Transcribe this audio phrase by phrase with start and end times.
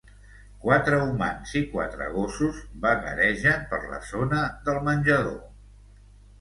[0.61, 5.41] Quatre humans i quatre gossos vagaregen per la zona del menjador